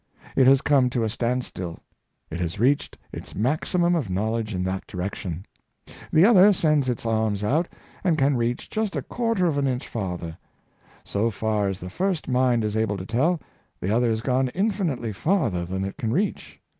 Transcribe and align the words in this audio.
It 0.35 0.47
has 0.47 0.63
come 0.63 0.89
to 0.89 1.03
a 1.03 1.09
standstill. 1.09 1.77
It 2.31 2.39
has 2.39 2.59
reached 2.59 2.97
its 3.13 3.35
maximum 3.35 3.93
of 3.93 4.09
knowledge 4.09 4.51
in 4.55 4.63
that 4.63 4.87
direction. 4.87 5.45
The 6.11 6.25
other 6.25 6.53
sends 6.53 6.89
its 6.89 7.05
arms 7.05 7.43
out, 7.43 7.67
and 8.03 8.17
can 8.17 8.35
reach 8.35 8.67
just 8.71 8.95
a 8.95 9.03
quarter 9.03 9.45
of 9.45 9.59
an 9.59 9.67
inch 9.67 9.87
far 9.87 10.17
ther. 10.17 10.39
So 11.03 11.29
far 11.29 11.67
as 11.67 11.79
the 11.79 11.91
first 11.91 12.27
mind 12.27 12.63
is 12.63 12.75
able 12.75 12.97
to 12.97 13.05
tell, 13.05 13.39
the 13.79 13.95
other 13.95 14.09
has 14.09 14.21
gone 14.21 14.49
infinitely 14.55 15.13
farther 15.13 15.65
than 15.65 15.85
it 15.85 15.97
can 15.97 16.11
reach. 16.11 16.59